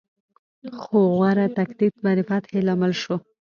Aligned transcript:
خو 0.79 0.97
غوره 1.15 1.45
تکتیک 1.57 1.93
به 2.03 2.11
د 2.17 2.19
فتحې 2.29 2.59
لامل 2.67 2.93
شو. 3.01 3.15